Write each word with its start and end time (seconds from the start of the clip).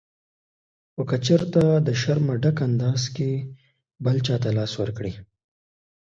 خو 0.93 1.01
که 1.09 1.17
چېرې 1.25 1.47
له 1.85 1.93
شرمه 2.01 2.35
ډک 2.43 2.57
انداز 2.67 3.01
کې 3.15 3.31
بل 4.05 4.17
ته 4.43 4.49
لاس 4.57 4.71
ورکړئ 4.77 5.13